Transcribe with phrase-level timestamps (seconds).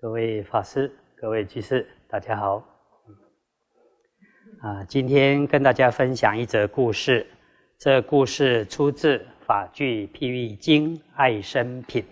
[0.00, 2.64] 各位法师、各位居士，大家好。
[4.62, 7.26] 啊，今天跟大家分享一则故事。
[7.76, 12.02] 这故事出自《法句譬喻经·爱生品》，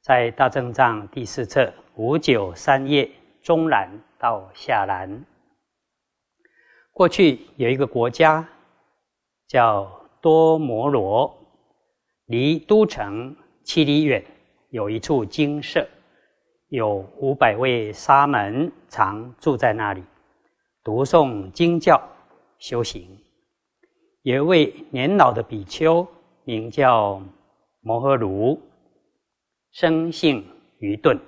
[0.00, 3.08] 在大正藏第四册五九三页
[3.40, 5.24] 中栏到下栏。
[6.90, 8.44] 过去有一个国家
[9.46, 9.88] 叫
[10.20, 11.32] 多摩罗，
[12.26, 14.24] 离都城七里远，
[14.70, 15.86] 有一处精舍，
[16.72, 20.02] 有五百位沙门常住在那里，
[20.82, 22.00] 读诵经教，
[22.58, 23.06] 修行。
[24.22, 26.08] 有一位年老的比丘，
[26.44, 27.20] 名叫
[27.82, 28.58] 摩诃卢，
[29.72, 30.42] 生性
[30.78, 31.20] 愚钝，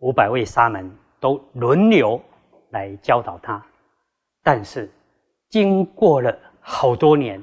[0.00, 2.20] 五百位沙门都轮流
[2.68, 3.64] 来教导他，
[4.42, 4.92] 但是
[5.48, 7.42] 经过了好多年，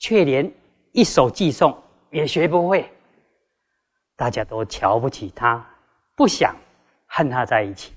[0.00, 0.52] 却连
[0.92, 1.74] 一首偈颂
[2.10, 2.86] 也学不会。
[4.16, 5.66] 大家都瞧不起他，
[6.16, 6.54] 不想
[7.06, 7.92] 和他在一起，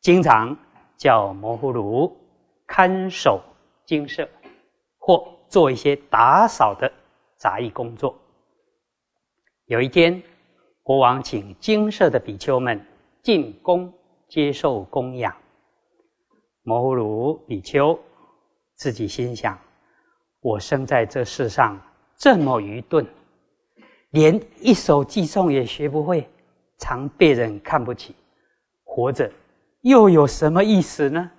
[0.00, 0.56] 经常
[0.96, 2.16] 叫摩诃卢
[2.66, 3.42] 看守
[3.84, 4.28] 精舍。
[4.98, 6.92] 或做一些打扫的
[7.36, 8.12] 杂役工作。
[9.66, 10.20] 有一天，
[10.82, 12.84] 国王请精舍的比丘们
[13.22, 13.92] 进宫
[14.26, 15.32] 接受供养。
[16.64, 17.96] 摩诃卢比丘
[18.74, 19.56] 自己心想：
[20.40, 21.80] 我生在这世上
[22.16, 23.06] 这么愚钝，
[24.10, 26.28] 连一首偈颂也学不会，
[26.78, 28.14] 常被人看不起，
[28.84, 29.30] 活着
[29.82, 31.30] 又有什么意思呢？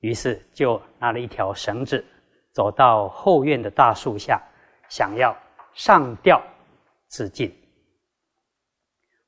[0.00, 2.04] 于是就拿了一条绳子，
[2.52, 4.40] 走到后院的大树下，
[4.88, 5.36] 想要
[5.72, 6.42] 上吊
[7.08, 7.54] 自尽。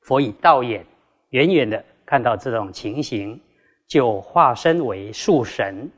[0.01, 0.85] 佛以道眼，
[1.29, 3.39] 远远的看到这种情形，
[3.87, 5.89] 就化身为树神，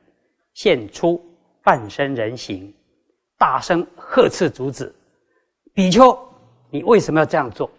[0.53, 1.23] 现出
[1.63, 2.73] 半身人形，
[3.37, 4.93] 大声呵斥阻止
[5.73, 6.17] ：“比丘，
[6.69, 7.69] 你为什么要这样做？”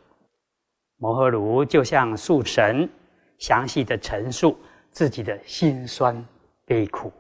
[1.03, 2.89] 摩诃卢就向树神
[3.37, 4.57] 详细的陈述
[4.93, 6.25] 自己的辛酸。
[6.65, 7.13] 悲苦，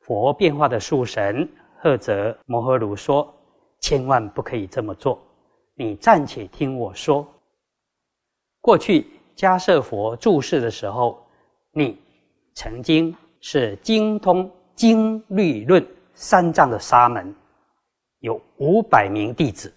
[0.00, 1.48] 佛变化的树神
[1.78, 3.34] 赫责摩诃卢说
[3.80, 5.18] ：“千万不可以这么做！
[5.76, 7.26] 你暂且听我说。
[8.60, 11.26] 过去迦舍佛住世的时候，
[11.72, 11.98] 你
[12.52, 17.34] 曾经是精通经律论三藏的沙门，
[18.18, 19.72] 有五百名弟子，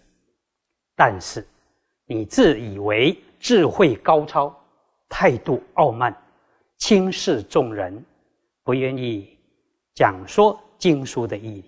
[0.93, 1.47] 但是
[2.13, 4.53] 你自以为智慧高超，
[5.07, 6.13] 态度傲慢，
[6.77, 8.03] 轻视众人。”
[8.65, 9.37] 不愿意
[9.95, 11.65] 讲说经书的意义，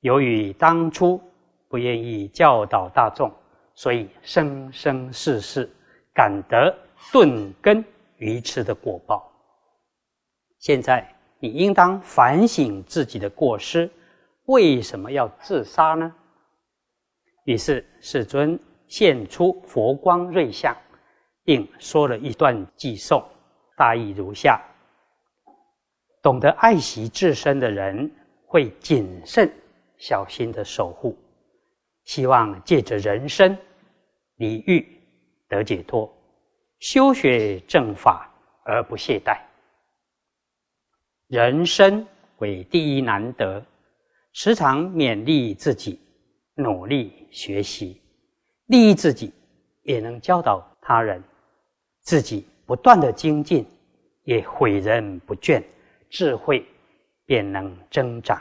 [0.00, 1.20] 由于当初
[1.68, 3.32] 不愿意教导大众，
[3.76, 5.70] 所以生生世世
[6.12, 6.76] 感得
[7.12, 7.84] 钝根
[8.16, 9.32] 愚痴的果报。
[10.58, 11.08] 现在
[11.38, 13.88] 你应当反省自己的过失，
[14.46, 16.12] 为什么要自杀呢？
[17.44, 18.58] 于是世尊
[18.88, 20.76] 现出佛光瑞相，
[21.44, 23.24] 并说了一段偈颂，
[23.76, 24.60] 大意如下。
[26.22, 28.10] 懂得爱惜自身的人，
[28.46, 29.52] 会谨慎
[29.96, 31.16] 小心的守护，
[32.04, 33.56] 希望借着人生
[34.36, 34.86] 离欲
[35.48, 36.12] 得解脱，
[36.80, 38.28] 修学正法
[38.64, 39.40] 而不懈怠。
[41.28, 42.06] 人生
[42.38, 43.64] 为第一难得，
[44.32, 46.00] 时常勉励自己，
[46.54, 48.00] 努力学习，
[48.66, 49.32] 利益自己，
[49.82, 51.22] 也能教导他人，
[52.00, 53.64] 自己不断的精进，
[54.24, 55.62] 也诲人不倦。
[56.08, 56.64] 智慧
[57.24, 58.40] 便能增长。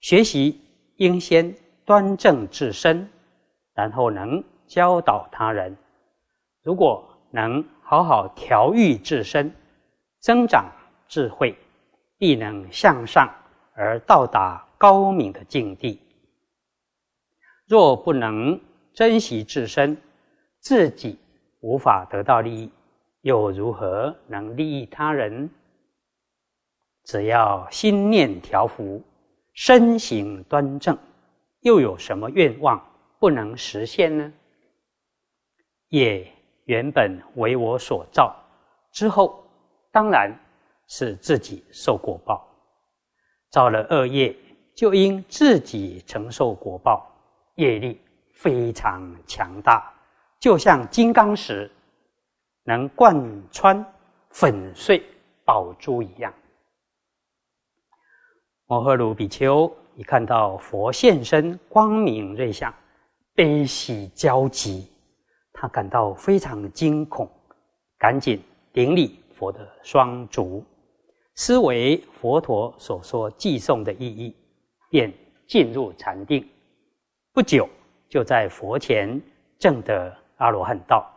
[0.00, 0.60] 学习
[0.96, 1.54] 应先
[1.84, 3.08] 端正自身，
[3.74, 5.76] 然后能教导他人。
[6.62, 9.52] 如果能好好调育自身，
[10.18, 10.70] 增长
[11.08, 11.56] 智慧，
[12.18, 13.32] 必能向上
[13.72, 16.00] 而到达高明的境地。
[17.70, 18.60] 若不能
[18.92, 19.96] 珍惜自身，
[20.58, 21.16] 自己
[21.60, 22.70] 无法得到利益，
[23.20, 25.48] 又如何能利益他人？
[27.04, 29.00] 只要心念调伏，
[29.52, 30.98] 身形端正，
[31.60, 32.84] 又有什么愿望
[33.20, 34.32] 不能实现呢？
[35.90, 36.26] 业
[36.64, 38.34] 原本为我所造，
[38.90, 39.44] 之后
[39.92, 40.36] 当然
[40.88, 42.44] 是自己受果报。
[43.48, 44.34] 造了恶业，
[44.74, 47.08] 就应自己承受果报，
[47.60, 48.00] 业力
[48.32, 49.92] 非常强大，
[50.38, 51.70] 就像金刚石，
[52.64, 53.14] 能贯
[53.52, 53.84] 穿、
[54.30, 55.02] 粉碎
[55.44, 56.32] 宝珠一样。
[58.66, 62.72] 摩诃卢比丘一看到佛现身，光明瑞相，
[63.34, 64.90] 悲喜交集，
[65.52, 67.28] 他感到非常惊恐，
[67.98, 68.42] 赶紧
[68.72, 70.64] 顶礼佛的双足，
[71.34, 74.34] 思维佛陀所说寄送的意义，
[74.88, 75.12] 便
[75.46, 76.48] 进入禅定。
[77.40, 77.66] 不久，
[78.06, 79.18] 就在佛前
[79.58, 81.10] 证得阿罗汉道，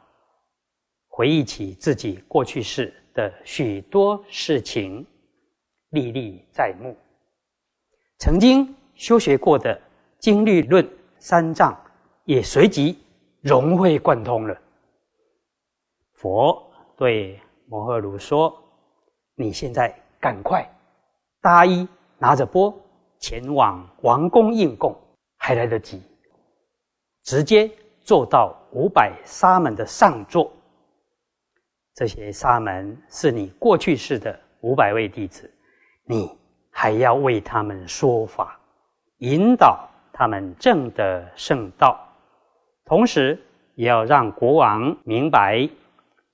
[1.09, 5.05] 回忆起自己过去世的许多事情，
[5.89, 6.95] 历历在目。
[8.19, 9.77] 曾经修学过的
[10.17, 10.89] 经律论
[11.19, 11.77] 三藏，
[12.23, 12.97] 也随即
[13.41, 14.57] 融会贯通了。
[16.13, 17.37] 佛对
[17.67, 18.57] 摩诃卢说
[19.35, 20.65] ：“你现在赶快
[21.41, 21.85] 搭衣，
[22.17, 22.73] 拿着钵
[23.19, 24.97] 前往王宫应供，
[25.35, 26.01] 还来得及。
[27.23, 27.69] 直接
[28.01, 30.51] 坐到五百沙门的上座。
[31.93, 35.51] 这些沙门是你过去世的五百位弟子，
[36.05, 36.29] 你
[36.69, 38.59] 还要为他们说法，
[39.17, 41.99] 引导他们正的圣道，
[42.85, 43.39] 同时
[43.75, 45.69] 也要让国王明白。”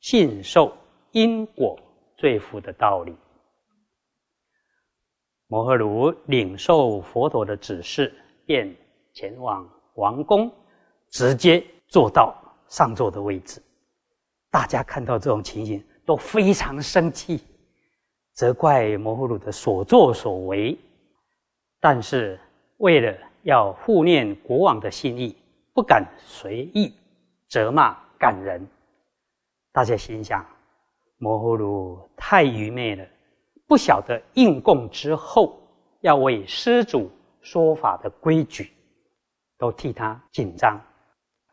[0.01, 0.71] 信受
[1.11, 1.77] 因果
[2.15, 3.13] 罪福的道理。
[5.47, 8.15] 摩诃卢领受佛陀的指示，
[8.45, 8.73] 便
[9.11, 10.49] 前往王宫，
[11.11, 12.35] 直接坐到
[12.67, 13.61] 上座的位置。
[14.51, 17.43] 大家看到这种情形，都非常生气，
[18.33, 20.77] 责怪摩诃卢的所作所为。
[21.79, 22.39] 但是
[22.77, 25.35] 为了要护念国王的心意，
[25.73, 26.93] 不敢随意
[27.47, 28.65] 责骂赶人。
[29.71, 30.45] 大家心想：
[31.17, 33.05] 摩诃卢太愚昧了，
[33.67, 35.61] 不晓得应供之后
[36.01, 37.09] 要为施主
[37.41, 38.73] 说法的规矩，
[39.57, 40.81] 都替他紧张，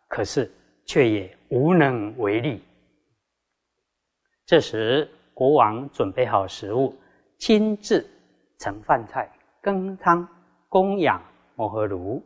[0.09, 0.51] 可是
[0.85, 2.63] 却也无能为力。
[4.45, 6.97] 这时，国王准备好食物，
[7.39, 8.09] 亲自
[8.59, 9.31] 盛饭菜、
[9.61, 10.27] 羹汤
[10.69, 11.23] 供养
[11.55, 12.23] 摩诃卢。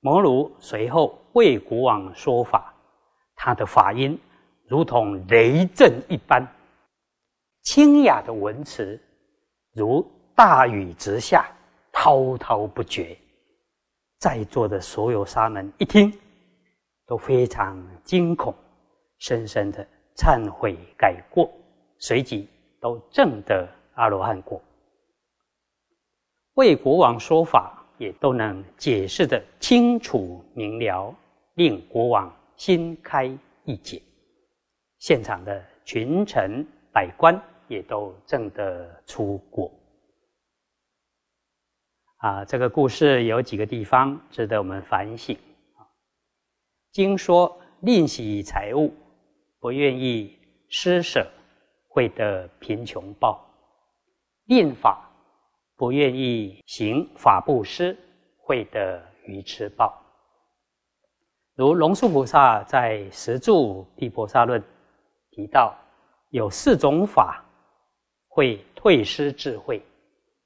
[0.00, 2.74] 摩诃卢随后为国王说法，
[3.34, 4.18] 他的法音。
[4.66, 6.46] 如同雷震一般，
[7.62, 9.00] 清雅的文词
[9.72, 11.50] 如大雨直下，
[11.90, 13.16] 滔滔不绝。
[14.18, 16.12] 在座的所有沙门一听，
[17.08, 18.54] 都非常惊恐，
[19.18, 19.84] 深深的
[20.14, 21.50] 忏悔改过，
[21.98, 22.46] 随即
[22.78, 24.62] 都证得阿罗汉果。
[26.52, 31.14] 为国王说法，也都能解释的清楚明了，
[31.54, 33.24] 令国王心开
[33.64, 34.02] 意解。
[34.98, 39.72] 现场的群臣百官也都证得出果。
[42.18, 45.34] 啊，这个故事有几个地方值得我们反省。
[46.92, 48.92] 经说吝惜财物，
[49.60, 50.38] 不愿意
[50.68, 51.26] 施舍，
[51.88, 53.38] 会得贫穷报；
[54.46, 55.10] 吝法，
[55.76, 57.96] 不愿意行法布施，
[58.38, 59.96] 会得愚痴报。
[61.54, 64.60] 如龙树菩萨在《十住毗婆沙论》。
[65.30, 65.72] 提到
[66.30, 67.44] 有四种法
[68.26, 69.80] 会退失智慧，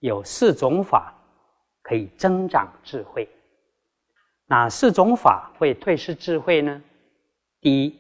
[0.01, 1.15] 有四种法
[1.81, 3.27] 可以增长智慧。
[4.53, 6.83] 哪四种法会退失智慧呢？
[7.59, 7.99] 第一，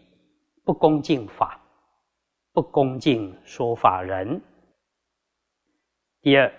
[0.64, 1.58] 不恭敬法，
[2.52, 4.38] 不恭敬说法人；
[6.20, 6.52] 第二，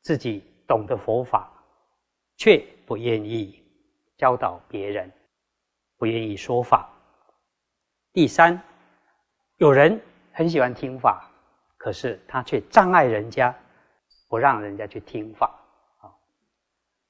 [0.00, 1.52] 自己懂得佛法，
[2.38, 2.56] 却
[2.86, 3.62] 不愿意
[4.16, 5.12] 教导别人，
[5.98, 6.88] 不愿意说法；
[8.14, 8.58] 第三。
[9.58, 10.00] 有人
[10.32, 11.30] 很喜欢听法，
[11.76, 13.54] 可是他却障碍人家，
[14.26, 15.54] 不让人家去听法。
[15.98, 16.08] 啊，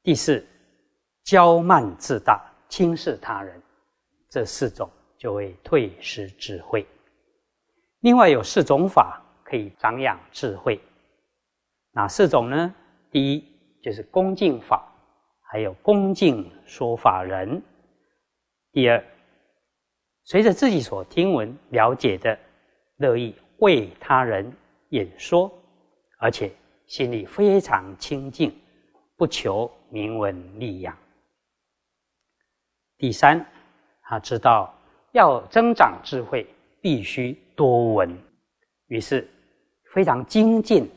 [0.02, 0.44] 第四，
[1.26, 3.60] 骄慢自大，轻视他人，
[4.30, 4.88] 这四种
[5.18, 6.86] 就会退失智慧。
[8.00, 10.80] 另外有四种法可以长养智慧，
[11.90, 12.74] 哪四种呢？
[13.10, 13.44] 第一
[13.82, 14.86] 就是恭敬法，
[15.50, 17.60] 还有恭敬说法人。
[18.72, 19.04] 第二。
[20.28, 22.36] 随着自己所听闻了解的，
[22.96, 24.52] 乐意为他人
[24.88, 25.52] 演说，
[26.18, 26.52] 而且
[26.86, 28.52] 心里非常清净，
[29.16, 30.96] 不求名闻利养。
[32.98, 33.44] 第三，
[34.02, 34.72] 他知道
[35.12, 36.46] 要增长智慧，
[36.80, 38.18] 必须多闻，
[38.86, 39.28] 于是
[39.92, 40.90] 非常精进，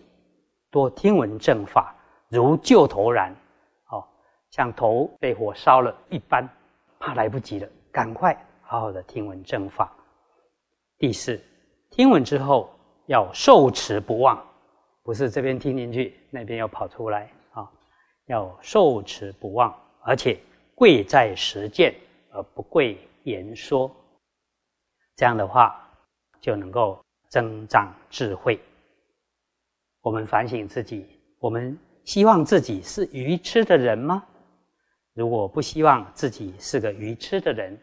[0.72, 1.96] 多听闻正法，
[2.30, 3.36] 如救头燃，
[3.90, 4.04] 哦，
[4.52, 6.48] 像头被火烧了一般，
[7.00, 8.38] 怕来不及了，赶快。
[8.62, 9.92] 好好的听闻正法。
[11.00, 11.42] 第四，
[11.90, 12.70] 听闻之后
[13.08, 14.40] 要受持不忘，
[15.02, 17.68] 不是这边听进去，那边要跑出来啊！
[18.28, 20.40] 要受持不忘，而且
[20.80, 21.94] 贵在实践，
[22.32, 23.94] 而不贵言说。
[25.18, 25.78] 这样的话，
[26.40, 28.58] 就能够增长智慧。
[30.00, 31.06] 我们反省自己，
[31.40, 34.24] 我们希望自己是愚痴的人吗？
[35.14, 37.78] 如果不希望自己是个愚痴的人，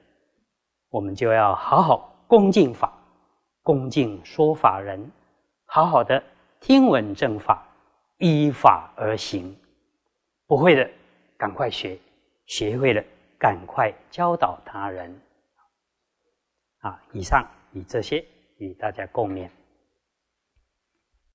[0.88, 2.90] 我们就要好好恭敬法，
[3.60, 5.12] 恭敬说法人，
[5.66, 6.22] 好好的
[6.60, 7.62] 听闻正法，
[8.20, 9.54] 依法而行。
[10.46, 10.90] 不会的，
[11.36, 11.98] 赶快学；
[12.46, 13.04] 学会了，
[13.38, 15.20] 赶快教导他人。
[16.78, 18.24] 啊，以上以这些
[18.58, 19.50] 与大家共勉。